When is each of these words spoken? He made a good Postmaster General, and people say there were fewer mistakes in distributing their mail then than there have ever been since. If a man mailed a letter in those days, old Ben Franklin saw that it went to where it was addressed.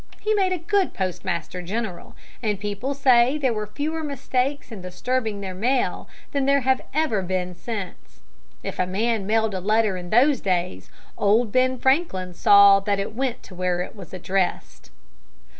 He 0.19 0.33
made 0.33 0.51
a 0.51 0.57
good 0.57 0.95
Postmaster 0.95 1.61
General, 1.61 2.15
and 2.41 2.59
people 2.59 2.95
say 2.95 3.37
there 3.37 3.53
were 3.53 3.67
fewer 3.67 4.03
mistakes 4.03 4.71
in 4.71 4.81
distributing 4.81 5.41
their 5.41 5.53
mail 5.53 6.09
then 6.31 6.45
than 6.45 6.45
there 6.47 6.61
have 6.61 6.81
ever 6.91 7.21
been 7.21 7.53
since. 7.53 8.21
If 8.63 8.79
a 8.79 8.87
man 8.87 9.27
mailed 9.27 9.53
a 9.53 9.59
letter 9.59 9.97
in 9.97 10.09
those 10.09 10.41
days, 10.41 10.89
old 11.19 11.51
Ben 11.51 11.77
Franklin 11.77 12.33
saw 12.33 12.79
that 12.79 12.99
it 12.99 13.13
went 13.13 13.43
to 13.43 13.53
where 13.53 13.81
it 13.83 13.95
was 13.95 14.11
addressed. 14.11 14.89